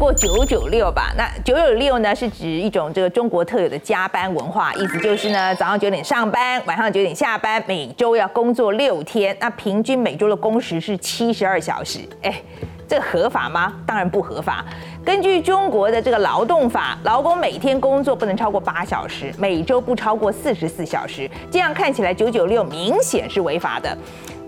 [0.00, 1.12] 过九九六吧？
[1.14, 11.98] 那九九六呢，是指一种这个中国特有的加班文化，意思就是呢，早上九点上班，晚上九点下班，每周要工作六天，那平均每周的工时是七十二小时。
[12.24, 12.40] 哎，
[12.88, 13.74] 这合法吗？
[13.86, 14.64] 当然不合法。
[15.04, 21.30] 根据中国的这个劳动法，劳工每天工作不能超过八小时，每周不超过四十四小时。
[21.50, 23.94] 这样看起来九九六明显是违法的。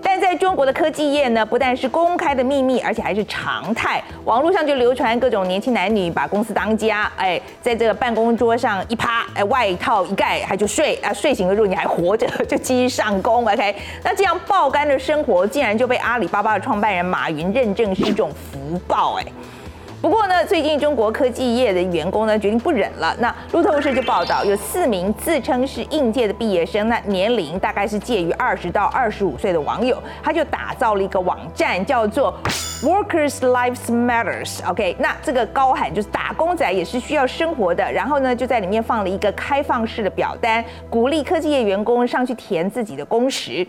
[0.02, 4.02] 但在中国的科技业呢，不但是公开的秘密，而且还是常态。
[4.24, 13.46] 网络上就流传各种年轻男女把公司当家，哎，在这个办公桌上一趴，哎，外套一盖，还就睡啊，睡醒了之后你还活着，就继续上工。
[13.46, 13.74] OK，
[14.04, 19.24] 那这样爆肝的生活，竟然就被阿里巴巴的创办人马云认证是一种福报，哎。
[20.02, 23.14] 不过呢，最近中国科技业的员工呢决定不忍了。
[23.20, 32.36] 那路透社就报道，有四名自称是应届的毕业生，那年龄大概是介于二十到二十五岁的网友，他就打造了一个网站，叫做
[32.82, 34.68] Workers Lives Matters。
[34.68, 37.92] OK，那这个高喊就是打工仔也是需要生活的。
[37.92, 43.64] 然后呢，就在里面放了一个开放式的表单，鼓励科技业员工上去填自己的工时。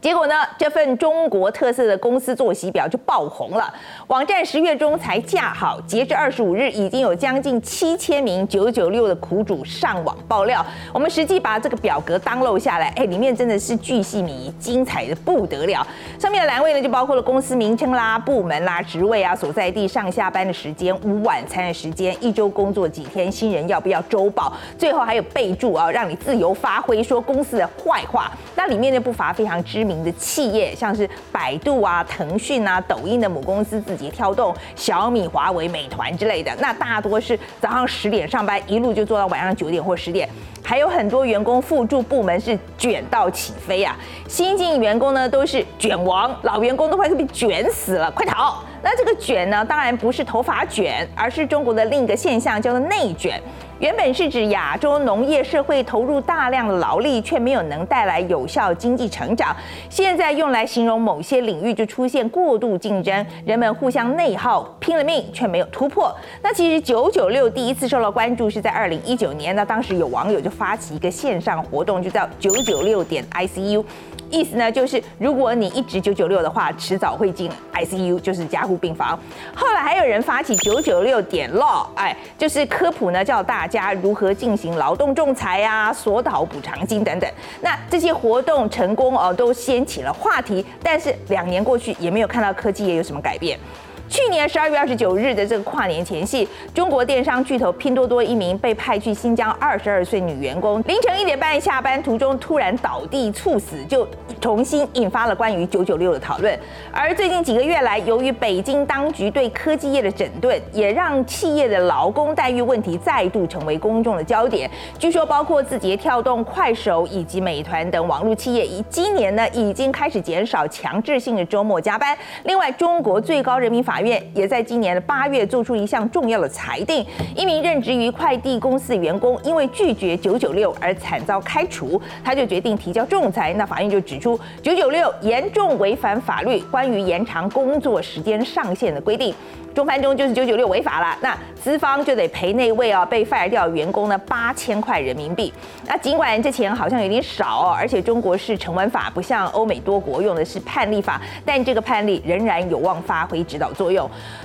[0.00, 0.34] 结果呢？
[0.56, 3.72] 这份中国特色的公司作息表就爆红了。
[4.06, 10.64] 网站十月中才架好，截至二十五日，已经有将近七千名九九六的苦主上网爆料。
[10.92, 15.84] 我们实际把这个表格当漏下来，哎，里面真的是巨细靡，精彩的不得了。
[16.16, 28.30] 上面的栏位呢，就包括了公司名称啦、部门啦、职位啊、所在地、上下班的时间、午晚餐的时间、一周工作几天、新人要不要周报，最后还有备注啊，让你自由发挥，说公司的坏话。
[28.54, 29.87] 那里面呢，不乏非常知。
[29.88, 40.28] 名的企业，像是百度啊、腾讯啊、抖音的母公司字节跳动、小米、华为、美团之类的，那大多是早上十点上班，一路就做到晚上九点或十点。
[40.62, 43.96] 还有很多员工辅助部门是卷到起飞啊，
[44.28, 48.62] 新进员工呢都是卷王，老员工都快被卷死了，快逃！
[48.82, 53.40] 那这个卷呢，当然不是头发卷，而是中国的另一个现象，叫做内卷。
[53.80, 59.54] 原本是指亚洲农业社会投入大量的劳力，却没有能带来有效经济成长。
[59.88, 66.12] 现在用来形容某些领域就出现过度竞争，人们互相内耗，拼了命却没有突破。
[66.42, 73.84] 那其实九九六第一次受到关注是在二零一九年，那当时有网友就发起一个线上活动，就叫九九六点 ICU。
[74.30, 79.18] 意思呢，就是如果你一直九九六的话，迟早会进 ICU，就是加护病房。
[79.54, 87.30] 后来还有人发起九九六点 law，哎，就是科普呢，教大家如何进行劳动仲裁啊、索讨补偿金等等。
[87.60, 90.64] 那这些活动成功哦，都掀起了话题。
[90.82, 93.58] 但是两年过去，也没有看到科技业有什么改变。
[94.08, 104.08] 去年十二月二十九日的这个跨年前夕，中国电商巨头拼多多一名被派去新疆二十二岁女员工，凌晨一点半下班途中突然倒地猝死，就
[104.40, 106.58] 重新引发了关于九九六的讨论。
[106.90, 114.70] 而最近几个月来，由于北京当局对科技业的整顿，也让企业的劳工待遇问题再度成为公众的焦点。
[114.98, 122.16] 据说，包括字节跳动、快手以及美团等网络企业，以今年呢已经开始减少强制性的周末加班。
[122.44, 127.04] 另外，中国最高人民法法院也在今年的八月做出一项重要的裁定，
[127.34, 133.52] 一名任职于快递公司的员工因为拒绝九九六而惨遭开除，他就决定提交仲裁。
[133.54, 139.34] 那法院就指出，九九六严重违反法律关于延长工作时间上限的规定。
[139.74, 145.52] 中翻中就是九九六违法了，那资方就得赔那位啊被 fire 掉员工呢八千块人民币。
[145.86, 153.87] 那尽管这钱好像有点少哦，而且中国是成文法，不像欧美多国用的是判例法，但这个判例仍然有望发挥指导作用。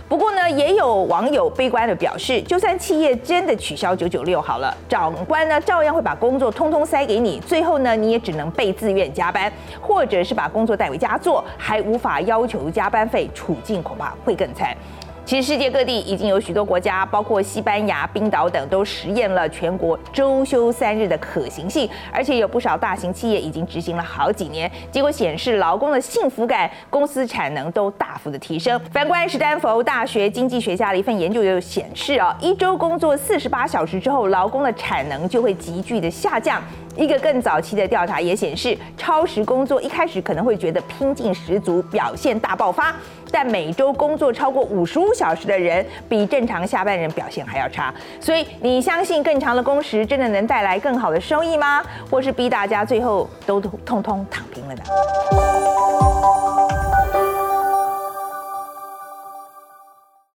[0.07, 9.51] 不过呢，也有网友悲观的表示，就算企业真的取消九九六好了，长官呢照样会把工作通通塞给你，最后呢你也只能被自愿加班，
[9.81, 14.75] 或者是把工作带回家做，还无法要求加班费，处境恐怕会更惨。
[15.25, 28.77] 其实世界各地已经有许多国家，包括西班牙、冰岛等，都实验了全国周休三日的可行性，而且有不少大型企业已经执行了好几年，结果显示劳工的幸福感、公司产能都大幅的提升。
[28.91, 36.61] 反观史丹佛大学经济学家的一份研究就显示啊，一周工作四十八小时之后，劳工的产能就会急剧的下降。
[36.95, 42.95] 一个更早期的调查也显示，超时工作一开始可能会觉得拼劲十足，表现大爆发，
[43.31, 47.93] 但每周工作超过五十五小时的人，比正常下班人表现还要差。
[48.19, 51.83] 所以，你相信更长的工时真的能带来更好的收益吗？
[52.09, 54.83] 或是逼大家最后都通通躺平了呢？